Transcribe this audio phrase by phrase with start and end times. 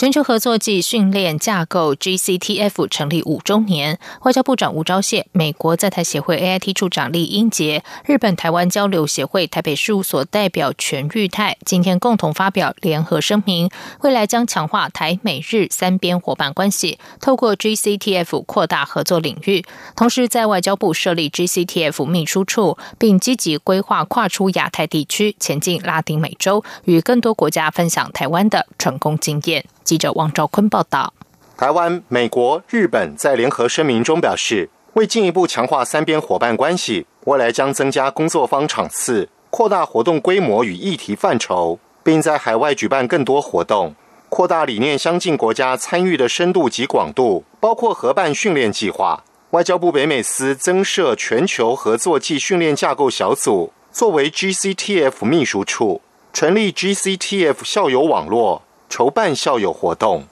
[0.00, 13.68] 全球合作暨训练架构 （GCTF） 成立五周年，外交部长吴钊燮、美国在台协会 AIT 处长李英杰、日本台湾交流协会台北事务所代表全玉泰今天共同发表联合声明，
[14.00, 29.66] 未来将强化台美日三边伙伴关系，透过 GCTF 扩大合作领域，同时在外交部设立 GCTF 秘书处，并积极规划跨出亚太地区，前进拉丁美洲，与更多国家分享台湾的成功经验。
[29.90, 31.12] 记者王兆坤报道：
[31.56, 43.96] 台湾、美国、日本在联合声明中表示，为进一步强化三边伙伴关系，未来将增加工作方场次，扩大活动规模与议题范畴，并在海外举办更多活动，
[44.28, 49.24] 扩大理念相近国家参与的深度及广度，包括合办训练计划。
[49.50, 56.00] 外交部北美司增设全球合作暨训练架构小组，作为 GCTF 秘书处，
[56.32, 58.62] 成立 GCTF 校友网络。
[58.90, 60.24] 筹办校友活动，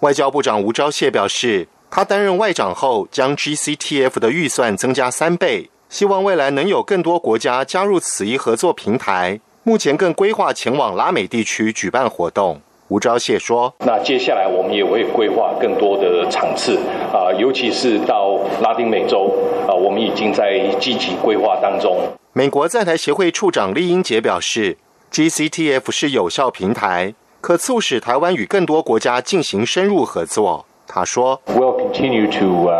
[0.00, 9.38] 外交部长吴钊燮表示，他担任外长后，将 GCTF 的预算增加三倍，希望未来能有更多国家加入此一合作平台。
[9.62, 12.60] 目前更规划前往拉美地区举办活动。
[12.88, 16.76] 吴钊燮说：“那接下来我们也会规划更多的场次
[17.12, 19.32] 啊，尤其是到拉丁美洲
[19.68, 21.96] 啊，我们已经在积极规划当中。”
[22.34, 24.76] 美国在台协会处长厉英杰表示
[25.12, 27.14] ，GCTF 是有效平台。
[27.42, 30.64] 可促使台湾与更多国家进行深入合作。
[30.86, 32.70] 他说：“Will continue to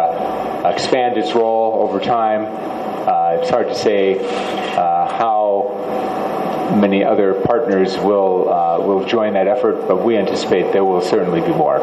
[0.62, 2.46] expand its role over time.
[3.04, 4.18] It's hard to say
[5.18, 5.66] how
[6.80, 8.46] many other partners will
[8.78, 11.80] will join that effort, but we anticipate there will certainly be more.”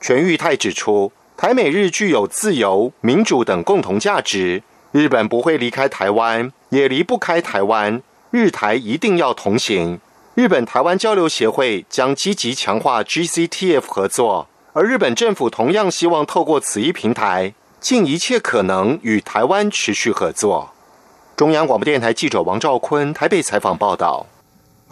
[0.00, 4.62] 全玉泰指出，台美日具有自由、民主等共同价值，
[4.92, 10.00] 日本不会离开台湾，也离不开台湾，日台一定要同行。
[10.34, 20.70] 日本台湾交流协会将积极强化 GCTF 合作，而日本政府同样希望透过此一平台，尽一切可能与台湾持续合作。
[21.36, 24.24] 中央广播电台记者王兆坤台北采访报道。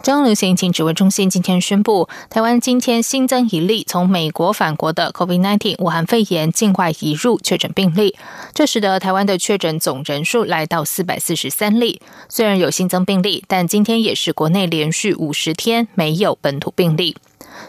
[0.03, 8.15] 中央流行疫情指挥中心今天宣布，台湾今天新增一例从美国返国的 COVID-19 武汉肺炎境外移入确诊病例，
[8.55, 12.01] 这使得台湾的确诊总人数来到四百四十三例。
[12.27, 17.15] 虽然有新增病例，但今天也是国内连续五十天没有本土病例。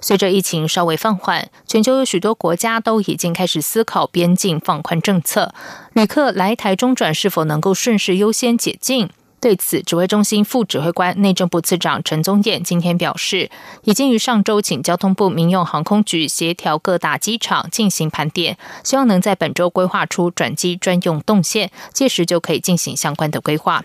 [0.00, 5.52] 随着疫情稍微放缓，全球有许多国家都已经开始思考边境放宽政策，
[5.92, 9.10] 旅客来台中转是否能够顺势优先解禁。
[9.42, 13.50] 对此，指挥中心副指挥官、内政部次长陈宗彦今天表示，
[13.82, 23.82] 已经于上周请交通部民用航空局协调各大机场进行盘点，希望能在本周规划出转机专用动线，届时就可以进行相关的规划。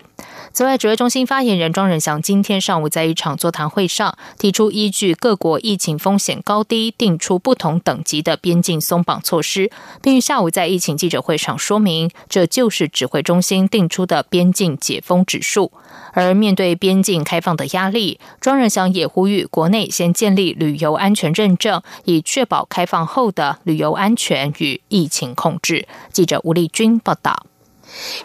[0.52, 9.68] 此外，指挥中心发言人庄仁祥今天上午在一场座谈会上提出，依据各国疫情风险高低，定出不同等级的边境松绑措施，
[10.00, 15.72] 并于下午在疫情记者会上说明，这就是指挥中心定出的边境解封指数。
[16.12, 25.86] 而面对边境开放的压力，庄仁祥也呼吁国内先建立旅游安全认证，以确保开放后的旅游安全与疫情控制。
[26.12, 27.47] 记者吴丽君报道。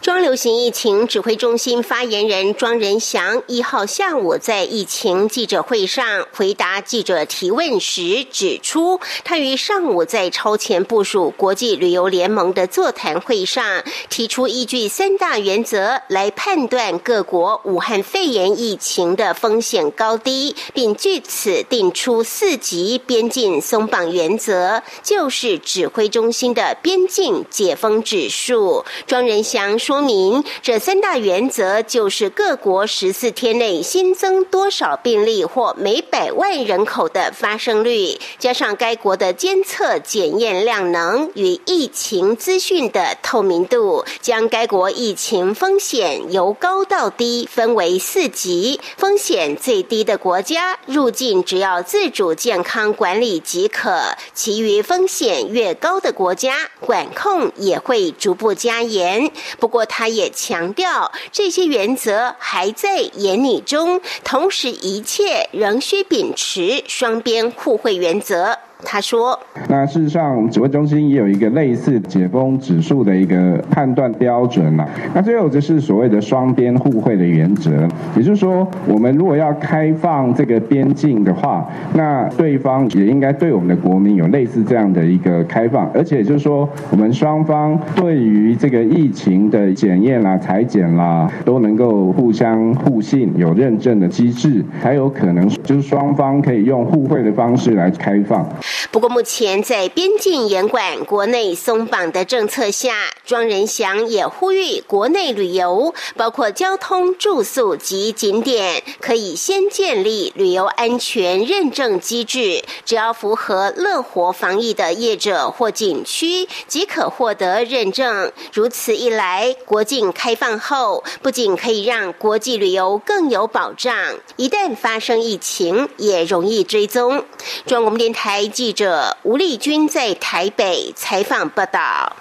[0.01, 28.83] 庄流行疫情指挥中心发言人庄仁祥一号下午在疫情记者会上回答记者提问时指出，他于上午在超前部署国际旅游联盟的座谈会上提出，依据三大原则来判断各国武汉肺炎疫情的风险高低，并据此定出四级边境松绑原则，就是指挥中心的边境解封指数。
[29.07, 29.41] 庄仁。
[29.53, 48.81] 将说明这三大原则，就是各国十四天内新增多少病例或每百万人口的发生率，加上该国的监测检验量能与疫情资讯的透明度，将该国疫情风险由高到低分为四级。
[48.97, 59.31] 风险最低的国家入境只要自主健康管理即可，其余风险越高的国家管控也会逐步加严。
[59.59, 68.57] 不过，他也强调，这些原则还在研拟中，同时一切仍需秉持双边互惠原则。
[68.85, 69.37] 他说
[69.69, 74.87] ：“那事实上，指挥中心也有一个类似解封指数的一个判断标准呐。
[75.13, 98.47] 那最后就是所谓的双边互惠的原则，也就是说，我们如果要开放这个边境的话，那对方也应该对我们的国民有类似这样的一个开放，而且就是说，我们双方对于这个疫情的检验啦、裁剪啦，都能够互相互信，有认证的机制，才有可能就是双方可以用互惠的方式来开放。
[98.91, 118.31] 不过，目前在边境严管、国内松绑的政策下，庄仁祥也呼吁国内旅游，包括交通、住宿及景点，可以先建立旅游安全认证机制，只要符合乐活防疫的业者或景区，即可获得认证。
[118.53, 123.95] 如此一来，国境开放后，不仅可以让国际旅游更有保障，
[124.35, 127.23] 一旦发生疫情，也容易追踪。
[127.65, 132.15] 中央广播电台记者吴丽君在台北采访报道。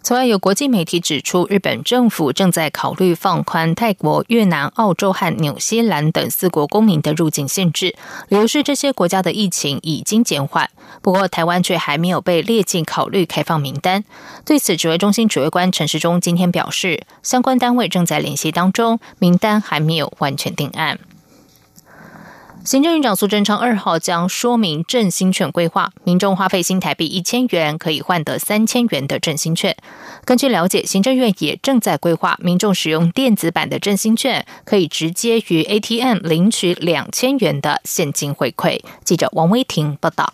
[0.00, 7.96] 此外，有国际媒体指出，日本政府正在考虑放宽泰国、越南、澳洲和纽西兰等四国公民的入境限制，
[8.28, 10.70] 理由是这些国家的疫情已经减缓。
[11.02, 14.04] 不过，台湾却还没有被列进考虑开放名单。
[14.44, 21.00] 对此，指挥中心指挥官陈时中今天表示，相关单位正在联系当中，名单还没有完全定案。
[22.64, 29.76] 行政院长苏贞昌二号将说明振兴券规划，民众花费新台币一千元可以换得三千元的振兴券。
[30.24, 38.80] 根据了解，行政院也正在规划，民众使用电子版的振兴券，可以直接于 ATM 领取两千元的现金回馈。
[39.04, 40.32] 记者王威婷报道。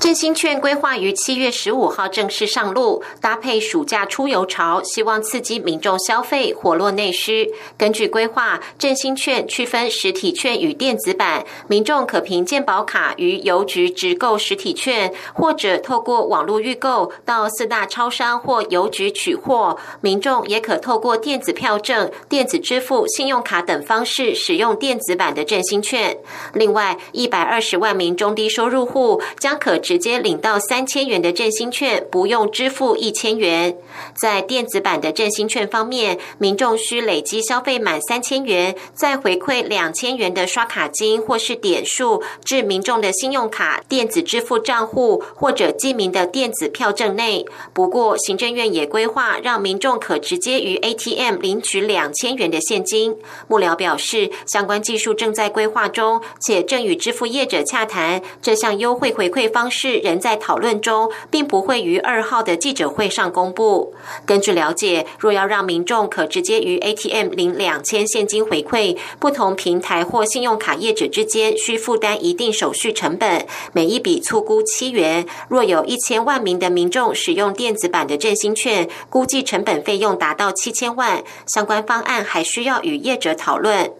[0.00, 7.52] 振兴券规划于七月十五号正式上路，搭配暑假出游潮，希望刺激民众消费，活络内需。
[7.76, 19.76] 根据规划，振兴券区分实体券与电子版，民众可凭健保卡于邮局直购实体券，或者透过网络预购到四大超商或邮局取货。
[20.00, 26.16] 民众也可透过电子票证、电子支付、信用卡等方式使用电子版的振兴券。
[26.54, 29.80] 另外，一百二十万名中低收入户将可。
[29.88, 33.74] 直接领到三千元的振兴券，不用支付一千元。
[34.20, 47.46] 在电子版的振兴券方面，民众需累积消费满三千元，再回馈两千元的刷卡金或是点数至民众的信用卡、电子支付账户或者记名的电子票证内。
[47.72, 53.16] 不过，行政院也规划让民众可直接于 ATM 领取两千元的现金。
[53.48, 59.77] 幕僚表示，相关技术正在规划中，且正与支付业者洽谈这项优惠回馈方式。
[59.80, 63.94] 是仍在讨论中，并不会于二号的记者会上公布。
[64.26, 75.24] 根据了解，若要让民众可直接于 ATM 领两千现金回馈，不同平台或信用卡业者之间需负担一定手续成本，每一笔粗估七元。
[75.48, 81.22] 若有一千万名的民众使用电子版的振兴券，估计成本费用达到七千万。
[81.46, 83.92] 相关方案还需要与业者讨论。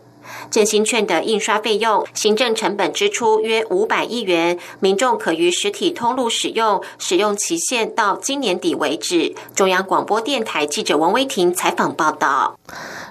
[0.51, 9.35] 振兴券的印刷费用、行政成本支出约五百亿元，民众可于实体通路使用，使用期限到今年底为止。
[9.55, 12.59] 中央广播电台记者王威婷采访报道。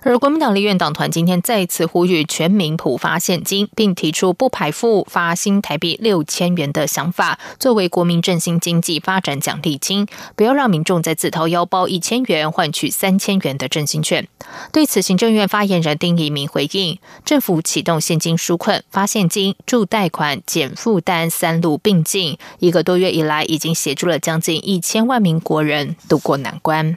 [0.04, 14.28] 而国民党立院党团今天再次呼吁全民普发现金，并提出不排付发新台币六千元的想法，作为国民振兴经济发展奖励金，不要让民众再自掏腰包一千元换取三千元的振兴券。
[14.72, 17.00] 对此，行政院发言人丁仪明回应。
[17.28, 26.96] 政府启动现金纾困、发现金、助贷款、减负担三路并进，一个多月以来，已经协助了将近一千万名国人渡过难关。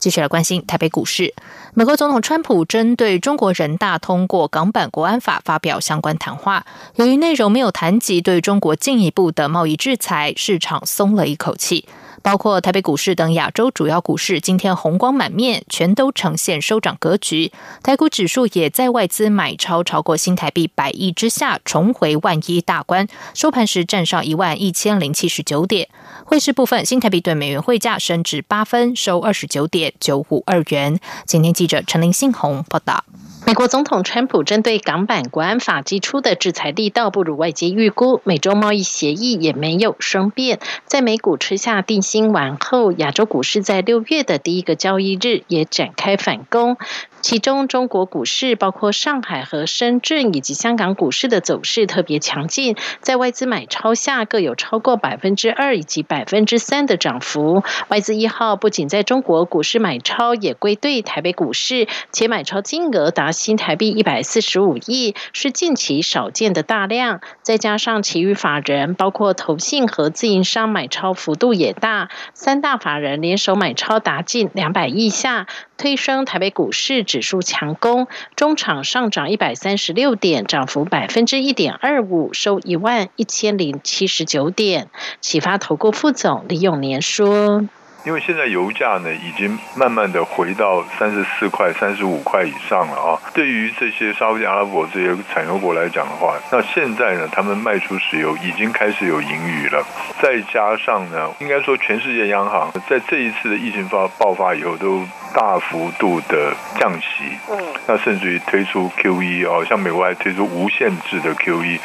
[0.00, 1.32] 继续来关心台北股市，
[1.72, 11.86] 美国总统川普针对中国人大通过港版国安法发表相关谈话，由于内容没有谈及对中国进一步的贸易制裁，市场松了一口气。
[12.26, 17.52] 包括台北股市等亚洲主要股市，今天红光满面，全都呈现收涨格局。
[17.84, 25.88] 台股指数也在外资买超超过新台币百亿之下，重回万一大关，收盘时站上一万一千零七十九点。
[26.24, 30.98] 汇市部分，新台币对美元汇价升至八分，收二十九点九五二元。
[31.26, 33.04] 今天记者陈林信宏报道。
[33.46, 40.58] 美国总统川普针对港版国安法寄出的制裁力道不如外界预估，美洲贸易协议也没有生变。
[40.84, 46.78] 在美股吃下定心今晚后，亚洲股市在六月的第一个交易日也展开反攻。
[47.20, 57.64] 其中，中国股市包括上海和深圳以及香港股市的走势特别强劲，在外资买超下，各有超过百分之二以及百分之三的涨幅。
[57.88, 63.30] 外资一号不仅在中国股市买超，也归队台北股市，且买超金额达。
[63.30, 67.20] 新台币一百四十五亿，是近期少见的大量。
[67.42, 75.46] 再加上其余法人，包括投信和自营商买超幅度也大，三大法人联手买超达近两百亿下，
[75.76, 84.88] 推升台北股市指数强攻，中场上涨一百三十六点，涨幅百分之一点二五，收一万一千零七十九点。
[85.20, 87.66] 启发投顾副总李永年说。
[88.06, 93.18] 因为现在油价呢，已经慢慢的回到三十四块、三十五块以上了啊。
[93.34, 99.84] 对于这些沙特阿拉伯这些产油国来讲的话，那现在呢，他们卖出石油已经开始有盈余了。
[100.22, 105.04] 再加上呢，应该说全世界央行在这一次的疫情发爆发以后，都
[105.36, 111.80] 大幅度的降息，嗯，那甚至于推出 QE 哦，像美国还推出无限制的 QE。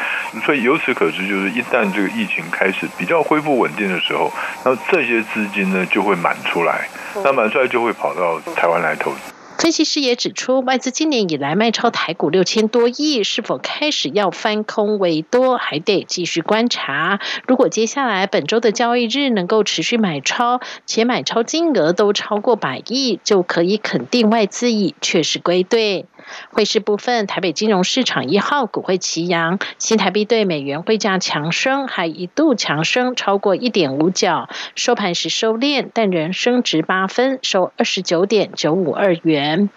[0.46, 4.32] 所以由此可知，就是一旦这个疫情开始比较恢复稳定的时候，
[4.64, 6.12] 那这些资金呢就会。
[6.12, 6.90] 会满出来，
[7.24, 9.31] 那满出来就会跑到台湾来投资。
[9.62, 17.20] 分析师也指出，外资今年以来卖超台股六千多亿，是否开始要翻空为多，还得继续观察。
[17.46, 26.08] 如果接下来本周的交易日能够持续买超，且买超金额都超过百亿，就可以肯定外资已确实归队。
[26.52, 39.70] 汇市部分，台北金融市场一号股会齐扬，新台币对美元汇价强升，还一度强升超过一点五角，收盘时收敛，但仍升值八分，收二十九点九五二元。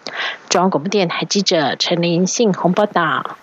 [0.49, 3.37] 中央广播电台记者陈林信宏报道。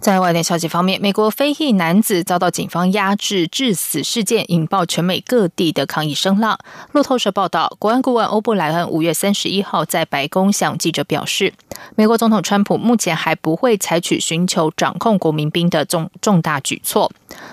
[0.00, 6.58] 在外电消息方面，美国非裔男子遭到警方压制致死事件，引爆全美各地的抗议声浪。
[6.92, 11.52] 路透社报道，国安顾问欧布莱恩五月三十一号在白宫向记者表示，
[11.96, 17.10] 美国总统川普目前还不会采取寻求掌控国民兵的重重大举措。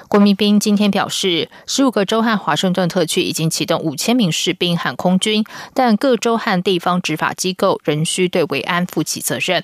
[0.07, 9.63] 国民兵今天表示，十五个州和华盛顿特区已经启动五千名士兵和空军，但各州和地方执法机构仍需对维安负起责任。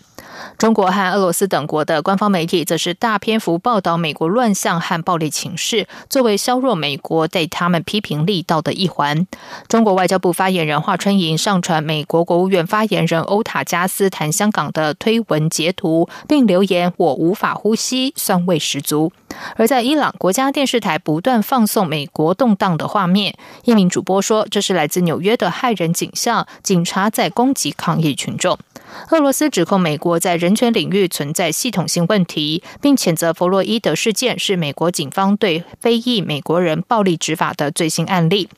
[0.58, 9.26] 中国和俄罗斯等国的官方媒体则是大篇幅报道美国乱象和暴力情势，作为削弱美国对他们批评力道的一环。
[9.68, 19.12] 中国外交部发言人华春莹上传美国国务院发言人欧塔加斯谈香港的推文截图，并留言：“我无法呼吸，酸味十足。”
[19.56, 28.58] 而在伊朗国家电视台不断放送美国动荡的画面，一名主播说：“这是来自纽约的骇人景象，警察在攻击抗议群众。”
[29.10, 38.50] 俄罗斯指控美国在人权领域存在系统性问题，并谴责弗洛伊德事件是美国警方对非裔美国人暴力执法的最新案例。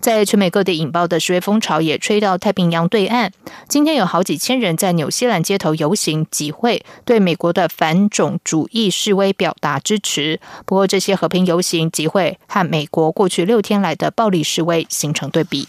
[0.00, 3.30] 在全美各地引爆的示威风潮也吹到太平洋对岸。
[3.68, 10.15] 今天有好几千人在纽西兰街头游行集会，对美国的反种族主义示威表达支持。
[10.64, 15.66] 不过，这些和平游行集会和美国过去六天来的暴力示威形成对比。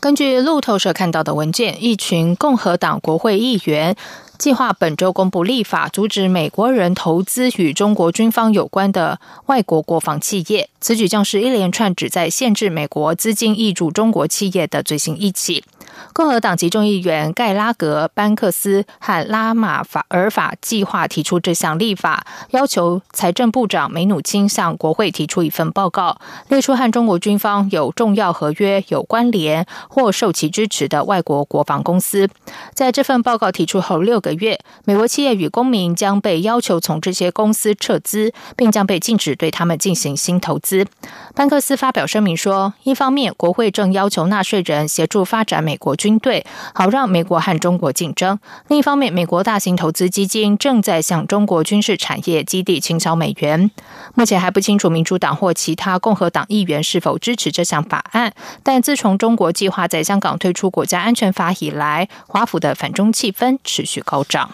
[0.00, 3.96] 根据路透社看到的文件，一群共和党国会议员
[4.38, 10.70] 计划本周公布立法，阻止美国人投资与中国军方有关的外国国防企业。
[10.80, 15.64] 此举将是一连串旨在限制美国资金挹注中国企业的最新一起。
[16.12, 32.28] 共和党籍众议员盖拉格、班克斯和拉马法尔法计划提出这项立法，要求财政部长梅努钦向国会提出一份报告，列出和中国军方有重要合约有关联或受其支持的外国国防公司。
[32.74, 40.67] 在这份报告提出后六个月，美国企业与公民将被要求从这些公司撤资，并将被禁止对他们进行新投资。
[40.68, 40.86] 斯
[41.34, 45.78] 班克斯发表声明说，一方面，国会正要求纳税人协助发展美。
[45.78, 46.44] 国军队，
[46.74, 48.38] 好让美国和中国竞争。
[48.66, 53.70] 另一方面，美国大型投资基金正在向中国军事产业基地倾销美元。
[54.14, 58.34] 目前还不清楚民主党或其他共和党议员是否支持这项法案。
[58.64, 64.50] 但自从中国计划在香港推出国家安全法以来，华府的反中气氛持续高涨。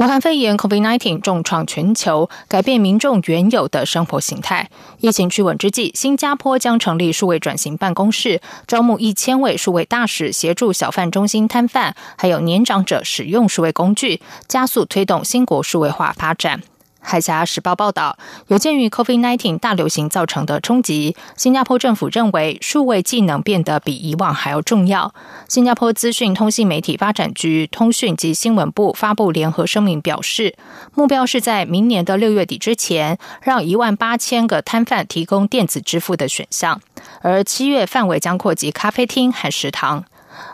[0.00, 4.70] 武汉肺炎 （COVID-19） 重创全球，改变民众原有的生活形态。
[5.00, 16.62] 疫情趋稳之际，新加坡将成立数位转型办公室，招募一千位数位大使，协助小贩中心摊贩还有年长者使用数位工具，加速推动新国数位化发展。
[17.00, 18.16] 海峡时报报道，
[18.48, 25.12] 有鉴于 COVID-19 大流行造成的冲击，新加坡政府认为数位技能变得比以往还要重要。
[25.48, 30.54] 新加坡资讯通信媒体发展局通讯及新闻部发布联合声明表示，
[30.94, 36.80] 目标是在明年的六月底之前，让一万八千个摊贩提供电子支付的选项，
[37.22, 40.04] 而七月范围将扩及咖啡厅和食堂。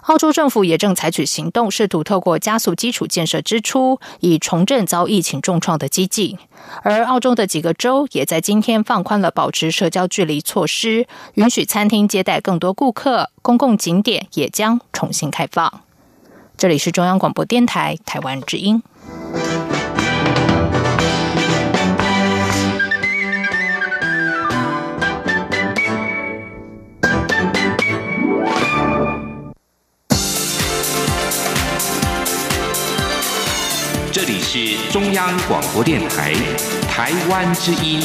[0.02, 6.38] 澳洲政府也正采取行动，试图透过加速基础建设支出，以重振遭疫情重创的经济。
[6.82, 15.80] 而澳洲的几个州也在今天放宽了保持社交距离措施，允许餐厅接待更多顾客，公共景点也将重新开放。
[16.56, 18.82] 这里是中央广播电台台湾之音。
[34.56, 36.32] 是中央广播电台
[36.88, 38.00] 台湾之音，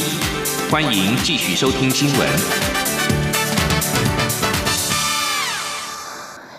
[0.70, 2.28] 欢迎继续收听新闻。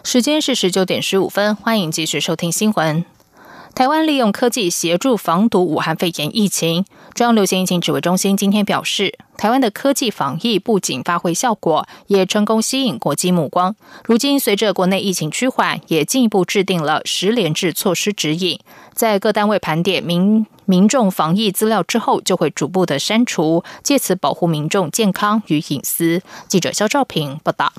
[0.04, 3.06] 时间是十九点十五分，欢迎继续收听新闻。
[3.76, 6.86] 台湾利用科技协助防堵武汉肺炎疫情。
[7.14, 13.76] 中央流行疫情指挥中心今天表示，台湾的科技防疫不仅发挥效果，也成功吸引国际目光。
[14.06, 18.60] 如今，随着国内疫情趋缓，也进一步制定了十连制措施指引，
[18.94, 26.24] 在各单位盘点民民众防疫资料之后，就会逐步的删除，借此保护民众健康与隐私。
[26.48, 27.72] 记者肖兆平报道。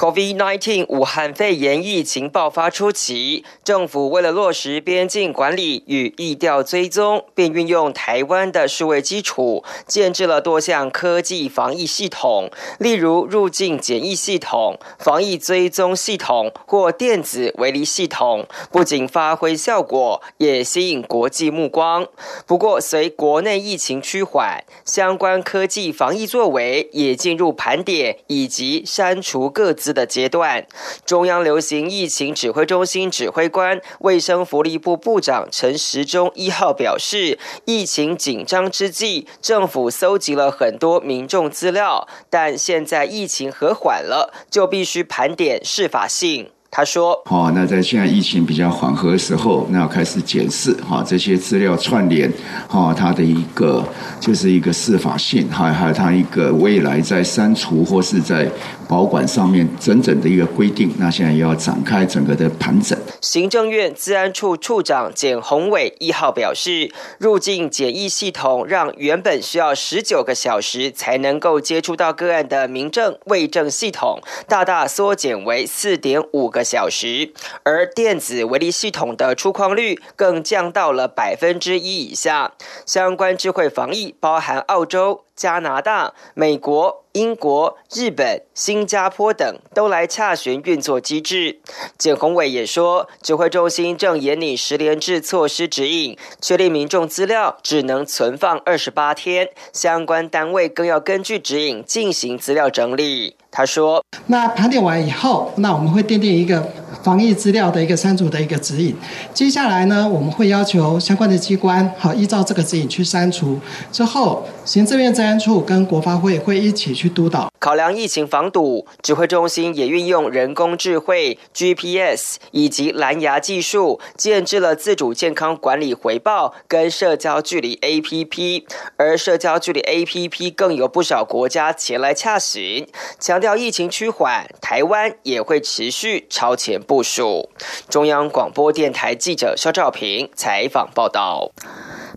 [0.00, 22.08] COVID-19 武汉肺炎疫情爆发初期，政府为了落实边境管理与疫调追踪，便运用台湾的数位基础，建制了多项科技防疫系统，例如入境检疫系统、防疫追踪系统或电子围篱系统，不仅发挥效果，也吸引国际目光。
[22.46, 29.89] 不过，随国内疫情趋缓，相关科技防疫作为也进入盘点以及删除各自。
[29.92, 30.66] 的阶段，
[31.04, 46.50] 中央流行疫情指挥中心指挥官、卫生福利部部长陈时中一号表示，疫情紧张之际，政府搜集了很多民众资料，但现在疫情和缓了，就必须盘点释法性。
[46.72, 52.32] 他说：“哦，那在现在疫情比较缓和的时候，那要开始检视哈这些资料串联，
[52.68, 53.84] 哈它的一个
[54.20, 58.48] 就是一个司法性，还还有它一个未来在删除或是在
[58.90, 60.92] 保管上面整整的一个规定。
[60.98, 76.64] 那现在要展开整个的盘整。”行政院治安处处长简宏伟一号表示，入境检疫系统让原本需要十九个小时才能够接触到个案的民政卫政系统，大大缩减为四点五个。
[76.64, 77.32] 小时，
[77.64, 82.52] 而电子围篱系统的出框率更降到了百分之一以下。
[82.86, 85.24] 相关智慧防疫包含澳洲。
[85.40, 91.60] 加拿大、美国、英国、日本、新加坡等都来洽询运作机制。
[91.96, 103.36] 简宏伟也说，指挥中心正研拟十连制措施指引，确立民众资料只能存放二十八天，相关单位更要根据指引进行资料整理。
[103.50, 108.96] 他说：“那盘点完以后，那我们会奠定一个防疫资料的一个删除的一个指引。
[109.34, 113.58] 接下来呢，我们会要求相关的机关，好依照这个指引去删除。
[113.90, 117.50] 之后，行政院治安处跟国发会会一起去督导。
[117.58, 128.64] 考量疫情防堵，指挥中心也运用人工智慧、GPS 以及蓝牙技术，建制了自主健康管理回报跟社交距离 APP。
[128.96, 132.86] 而社交距离 APP 更有不少国家前来洽询，
[133.18, 137.50] 强调疫情趋缓，台湾也会持续超前部署。
[137.88, 141.50] 中央广播电台记者肖兆平采访报道。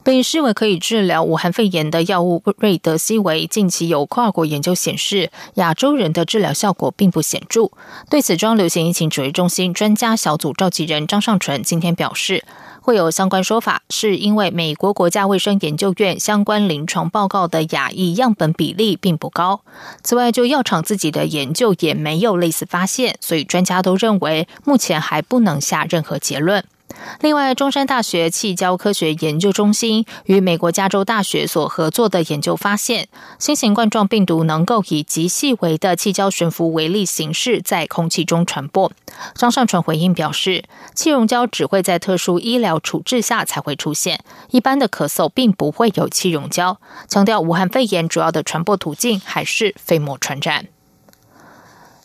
[0.03, 7.71] 被视为可以治疗武汉肺炎的药物瑞德西韦，近期有跨国研究显示，亚洲人的治疗效果并不显著。
[8.09, 12.43] 对此，中央流行疫情指挥中心专家小组召集人张尚淳今天表示，
[12.81, 19.61] 会有相关说法，是因为美国国家卫生研究院相关临床报告的亚裔样本比例并不高。
[20.03, 26.65] 此外，就药厂自己的研究也没有类似发现，所以专家都认为目前还不能下任何结论。
[27.21, 33.07] 另外，中山大学气胶科学研究中心与美国加州大学所合作的研究发现，
[33.39, 38.91] 新型冠状病毒能够以极细微的气胶悬浮微粒形式在空气中传播。
[39.35, 40.63] 张尚纯回应表示，
[40.95, 46.79] 气溶胶只会在特殊医疗处置下才会出现，一般的咳嗽并不会有气溶胶。
[47.07, 50.72] 强调，武汉肺炎主要的传播途径还是飞沫传染。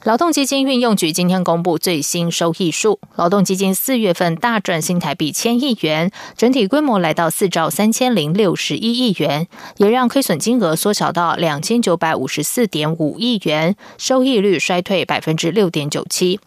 [0.04, 16.38] 劳动基金运用局今天公布最新收益数，劳动基金四月份大赚新台币千亿元，整体规模来到四兆三千零六十一亿元，也让亏损金额缩小到两千九百五十四点五亿元，收益率衰退百分之六点九七。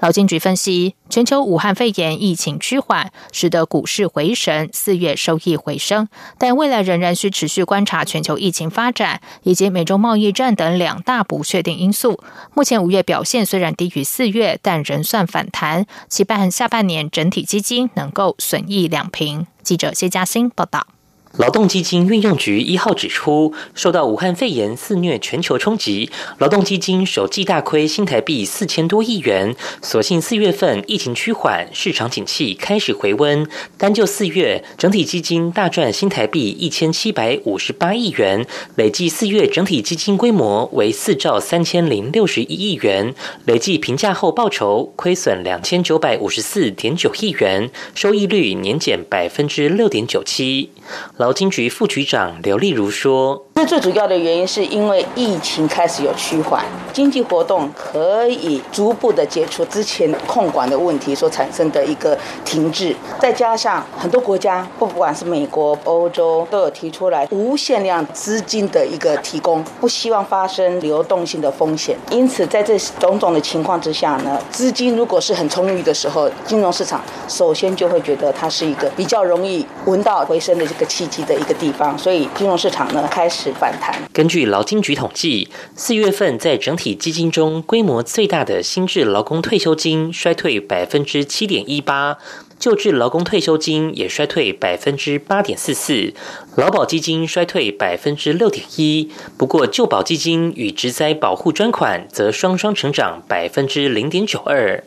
[0.00, 12.20] 劳金局分析，全球武汉肺炎疫情趋缓，使得股市回升，四月收益回升，但未来仍然需持续观察全球疫情发展以及美中贸易战等两大不确定因素。
[12.54, 19.46] 目前五月表现虽然低于四月，但仍算反弹，期盼下半年整体基金能够损益两平。
[19.62, 20.97] 记者谢嘉欣报道。
[21.36, 29.54] 劳动基金运用局一号指出，受到武汉肺炎肆虐全球冲击，劳动基金首季大亏新台币四千多亿元。
[29.80, 33.46] 所幸四月份疫情趋缓，市场景气开始回温。
[33.76, 43.14] 单就四月，整体基金大赚新台币一千七百五十八亿元，累计四月整体基金规模为四兆三千零六十一亿元，
[43.44, 50.70] 累计评价后报酬亏损两千九百五十四点九亿元，收益率年减百分之六点九七。
[51.18, 71.96] 劳金局副局长刘丽如说：“那最主要的原因是因为疫情开始有趋缓，经济活动可以逐步的解除之前控管的问题所产生的一个停滞，再加上很多国家，不管是美国、欧洲，都有提出来无限量资金的一个提供，不希望发生流动性的风险。
[72.12, 83.94] 因此，在这种种的情况之下呢，资金如果是很充裕的时候，金融市场首先就会觉得它是一个比较容易闻到回升的这个契的一个地方，所以金融市场呢开始反弹。
[84.12, 92.18] 根据劳金局统计，四月份在整体基金中规模最大的新制劳工退休金衰退百分之七点一八。
[92.58, 96.12] 旧制劳工退休金也衰退百分之八点四四，
[96.58, 99.12] 劳保基金衰退百分之六点一。
[99.36, 104.82] 不过，旧保基金与植灾保护专款则双双成长百分之零点九二。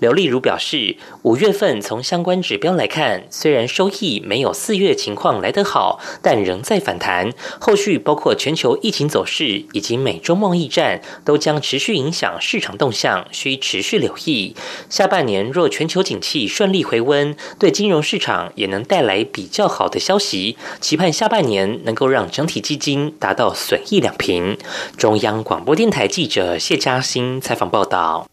[0.00, 7.32] 刘丽如表示，五月份从相关指标来看，虽然收益没有四月情况来得好，但仍在反弹。
[7.60, 14.56] 后续包括全球疫情走势以及美洲贸易战，都将持续影响市场动向，需持续留意。
[14.90, 20.56] 下半年若全球景气顺利回温，对金融市场也能带来比较好的消息。
[20.80, 24.56] 期盼但下半年能够让整体基金达到损益两平。
[24.96, 28.26] 中央广播电台记者谢嘉欣采访报道。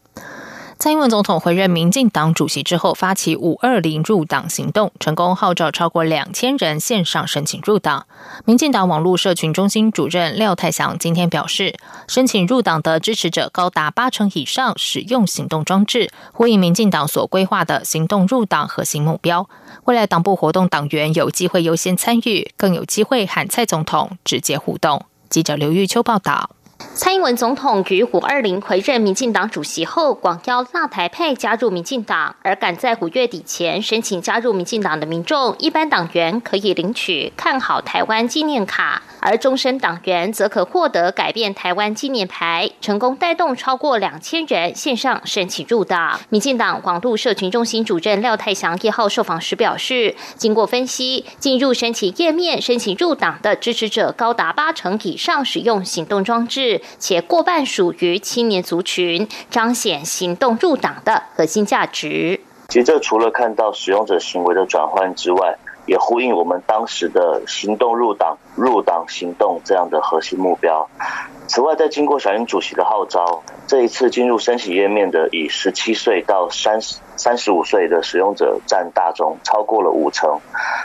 [0.81, 8.07] 蔡英文总统回任民进党主席之后，发起“五二零入党行动”，成功号召超过两千人线上申请入党。
[8.45, 11.75] 民进党网络社群中心主任廖泰祥今天表示，
[12.07, 19.47] 申请入党的支持者高达八成以上使用行动装置，呼应民进党所规划的行动入党核心目标。
[19.83, 25.05] 未来党部活动党员有机会优先参与，更有机会喊蔡总统直接互动。
[25.29, 26.49] 记者刘玉秋报道。
[27.03, 46.19] 蔡英文总统于五二零回任民进党主席后，广邀纳台派加入民进党，而赶在五月底前申请加入民进党的民众，一般党员可以领取看好台湾纪念卡，而终身党员则可获得改变台湾纪念牌，成功带动超过两千人线上申请入党。
[46.29, 56.79] 民进党广度社群中心主任廖泰祥一号受访时表示，经过分析，进入申请页面申请入党的支持者高达八成以上使用行动装置。
[56.99, 62.39] 且过半属于青年族群，彰显行动入党的核心价值。
[62.69, 70.87] 其实这除了看到使用者行为的转换之外，也呼应我们当时的行动入党、入党行动这样的核心目标。
[71.53, 80.39] 此外，在经过小英主席的号召，这一次进入申请页面的以十七岁到三十三十五岁的使用者占大中，超过了五成。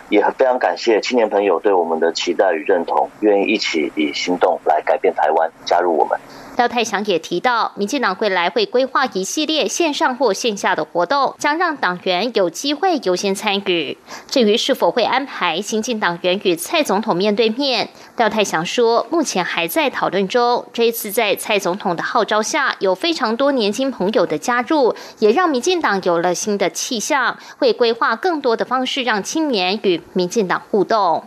[0.08, 6.18] 也非常感谢青年朋友对我们的期待与认同，愿意一起以行动来改变台湾，加入我们。
[6.56, 13.98] 廖泰祥也提到，民进党未来会规划一系列线上或线下的活动，将让党员有机会优先参与。
[14.26, 20.64] 至于是否会安排新进党员与蔡总统面对面，廖泰祥说，目前还在讨论中。
[20.72, 31.24] 这一次在蔡总统的号召下，有非常多年轻朋友的加入，也让民进党有了新的气象，会规划更多的方式让青年与民进党互动。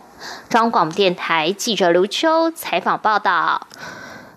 [0.48, 3.68] 中广电台记者刘秋采访报道。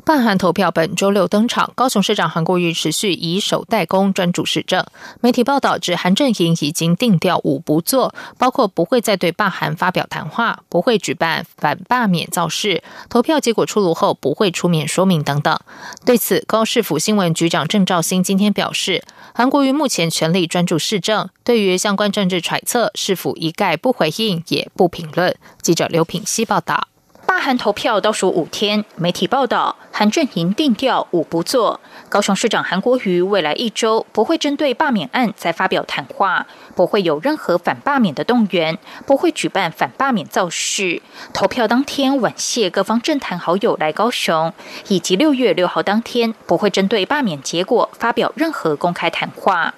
[0.05, 4.85] 办函投票本周六登场，高雄市长韩国瑜持续以守代工专注市政。
[5.21, 15.57] 媒体报道指，韩阵营已经定调五不做，包括不会再对罢韩发表谈话，不会举办反罢免造势，投票结果出炉后不会出面说明等等。
[16.05, 25.33] 对此，高市府新闻局长郑兆兴今天表示，韩国瑜目前全力专注市政，对于相关政治揣测，市府一概不回应，也不评论。
[25.61, 26.89] 记者刘品希报道。
[27.25, 31.79] 罢韩投票倒数五天，媒体报道，韩阵营定调五不做。
[32.09, 41.01] 高雄市长韩国瑜未来一周不会针对罢免案再发表谈话，不会有任何反罢免的动员，不会举办反罢免造势。
[41.33, 44.53] 投票当天晚谢各方政坛好友来高雄，
[44.89, 49.73] 以及六月六号当天不会针对罢免结果发表任何公开谈话。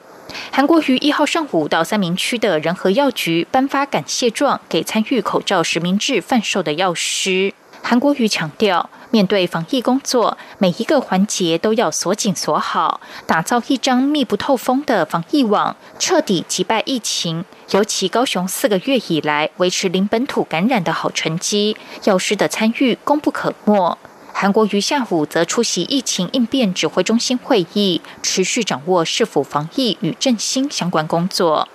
[0.51, 7.53] 韩国于一号上午到三明区的仁和药局颁发感谢状给参与口罩实名制贩售的药师。
[7.81, 17.45] 韩国瑜强调，面对防疫工作，每一个环节都要锁紧锁好，打造一张密不透风的防疫网，彻底击败疫情。
[17.71, 23.97] 尤其高雄四个月以来维持零本土感染的好成绩，药师的参与功不可没。
[24.37, 31.69] 韩国瑜下午则出席疫情应变指挥中心会议，持续掌握市府防疫与振兴相关工作。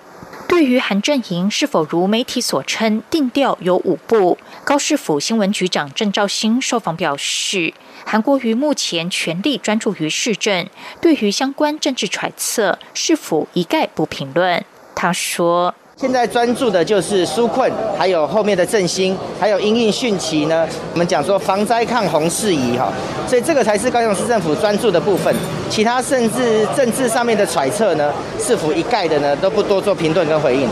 [0.47, 7.73] 对于韩阵营是否如媒体所称定调有五步，高市府新闻局长郑兆兴受访表示，
[8.05, 10.67] 韩国瑜目前全力专注于市政，
[11.01, 14.63] 对于相关政治揣测，市府一概不评论。
[14.93, 15.73] 他说。
[16.01, 20.67] 现在专注的就是纾困，还有后面的振兴，还有因应汛期呢。
[20.93, 22.91] 我们讲说防灾抗洪事宜哈，
[23.27, 25.31] 所以这个才是高雄市政府专注的部分。
[25.69, 30.67] 其他甚至政治上面的揣测呢，是否一概的呢，都不多做评论跟回应。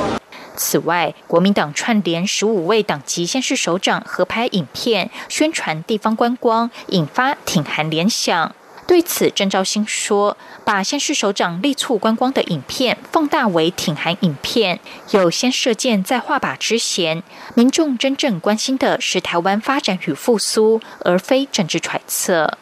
[0.56, 8.56] 此外，国民党串联十五位党籍县市首长合拍影片，宣传地方观光，引发挺韩联想。
[8.90, 14.80] 对此，郑兆兴说：“把先市首长力促观光的影片放大为挺韩影片，
[15.12, 17.22] 有先射箭再画靶之嫌。
[17.54, 22.58] 民众真正关心的是台湾发展与复苏，而非政治揣测。”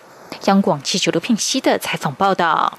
[0.48, 2.78] 央广记者刘聘熙的采访报道。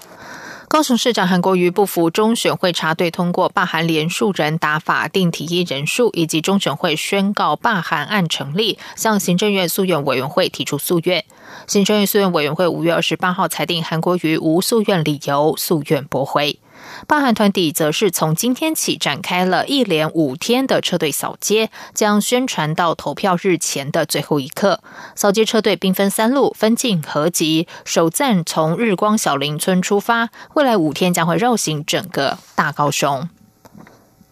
[0.69, 11.25] 高雄市长韩国瑜不服中选会查对通过罢韩联署人打法定提议人数，以及中选会宣告罢韩案成立，向行政院诉愿委员会提出诉愿。
[11.67, 16.59] 行政院诉愿委员会五月二十八号裁定韩国瑜无诉愿理由，诉愿驳回。
[17.07, 24.81] 罢韩团体则是从今天起展开了一连五天的车队扫街，将宣传到投票日前的最后一刻。
[25.15, 33.29] 扫街车队兵分三路，分进合集，首站从日光小林村出发，未来五天将会绕行整个大高雄。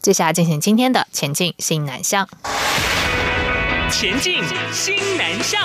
[0.01, 2.29] 接下来进行今天的前进新南向，
[3.91, 5.63] 前进新南向。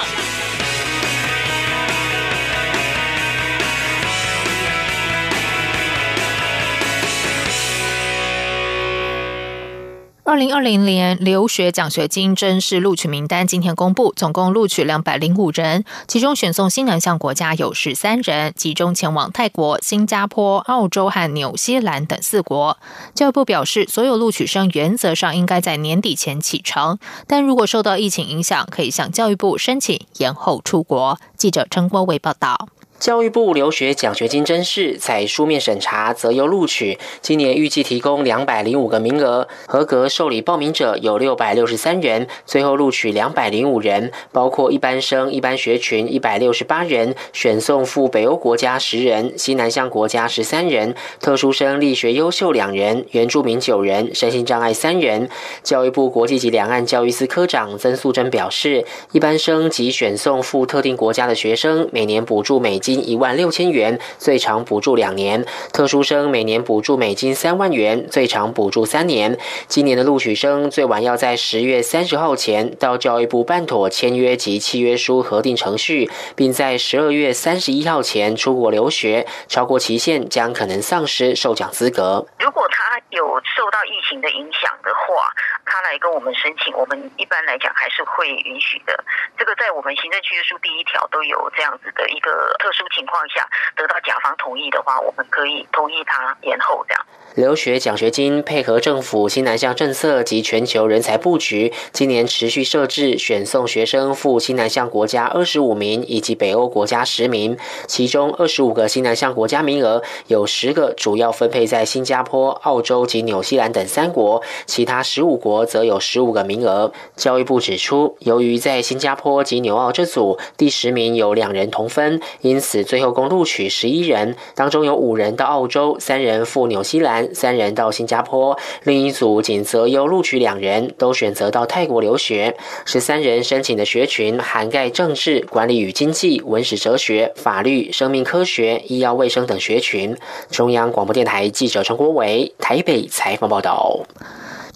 [10.24, 22.78] 二零二零年留学奖学金正式录取名单今天公布，总共录取两百零五人，其中选送新南向国家有十三人，集中前往泰国、新加坡、澳洲和纽西兰等四国。
[23.16, 31.20] 教育部表示，所有录取生原则上应该在年底前启程，但如果受到疫情影响，可以向教育部申请延后出国。
[31.36, 32.70] 记者陈国伟报道。
[33.02, 37.00] 教育部留学奖学金甄试采书面审查，择优录取。
[37.20, 55.28] 今年预计提供两百零五个名额，合格受理报名者有六百六十三人，最后录取两百零五人，包括一般生、一般学群一百六十八人，选送赴北欧国家十人，西南向国家十三人，特殊生力学优秀两人，原住民九人，身心障碍三人。
[55.64, 62.91] 教育部国际及两岸教育司科长曾素贞表示，一般生及选送赴特定国家的学生，每年补助美金。
[62.92, 69.38] 金一万六千元，最长补助两年；特殊生每年补助美金三万元，最长补助三年。
[69.68, 82.26] 今年的录取生最晚要在十月三十号前到教育部办妥签约及契约书核定程序，并在十二月三十一号前出国留学，超过期限将可能丧失受奖资格。
[82.40, 83.24] 如果他有
[83.56, 85.24] 受到疫情的影响的话，
[85.72, 89.02] 他来跟我们申请，我们一般来讲还是会允许的。
[89.38, 92.82] 这个在我们行政契约书第一条都有这样子的一个特殊。
[92.92, 97.06] 情况下得到甲方同意的话，我们可以同意他延后这样。
[97.36, 107.58] 留学奖学金配合政府新南向政策及全球人才布局，今年持续设置选送学生赴新南向国家二十五名，以及北欧国家十名。
[107.88, 116.92] 其中二十五个新南向国家名额，有十个主要分配在新加坡、澳洲及纽西兰等三国，其他十五国则有十五个名额。
[117.16, 127.21] 教育部指出，由于在新加坡及纽澳这组第十名有两人同分，因此最后共录取十一人，当中有五人到澳洲，三人赴纽西兰。
[127.34, 132.56] 三人到新加坡，另一组仅择优录取两人，都选择到泰国留学。
[132.86, 140.16] 十三人申请的学群涵盖政治、管理与经济、文史哲学、法律、生命科学、医药卫生等学群。
[140.50, 144.00] 中央广播电台记者陈国伟台北采访报道。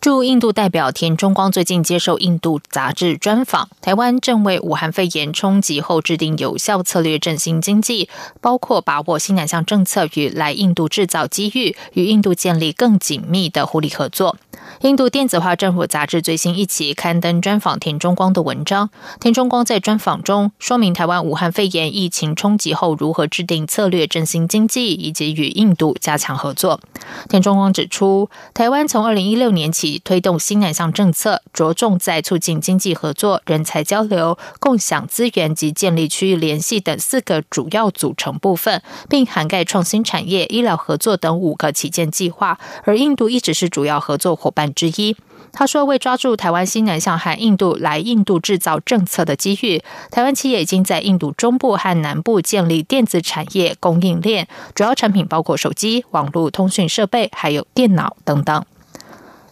[0.05, 8.07] 驻印度代表田中光最近接受印度杂志专访，台湾正为武汉肺炎冲击后制定有效策略振兴经济，
[8.39, 14.37] 包括把握新南向政策与来印度制造机遇，与印度建立更紧密的互利合作。
[14.81, 26.79] 印度电子化政府杂志最新一期刊登专访田中光的文章，田中光在专访中说明台湾武汉肺炎疫情冲击后如何制定策略振兴经济，以及与印度加强合作。
[27.27, 42.59] 田中光指出，台湾从二零一六年起推动新南向政策，着重在促进经济合作、人才交流、共享资源及建立区域联系等四个主要组成部分，并涵盖创新产业、医疗合作等五个旗舰计划。
[42.83, 45.15] 而印度一直是主要合作伙伴之一。
[45.57, 49.81] 他说，为抓住台湾新南向和印度来印度制造政策的机遇，
[50.11, 58.65] 台湾企业已经在印度中部和南部建立电子产业供应链，主要产品包括手机、网络通讯设备，还有电脑等等。